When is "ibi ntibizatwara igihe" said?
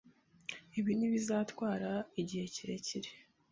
0.79-2.45